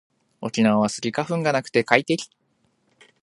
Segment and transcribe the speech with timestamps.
[0.41, 2.27] 沖縄はスギ花粉がなくて快適